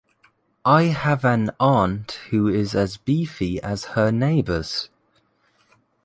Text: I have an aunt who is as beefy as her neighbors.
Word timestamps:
I 0.65 0.85
have 0.85 1.23
an 1.23 1.51
aunt 1.59 2.13
who 2.31 2.47
is 2.47 2.73
as 2.73 2.97
beefy 2.97 3.61
as 3.61 3.83
her 3.93 4.09
neighbors. 4.11 4.89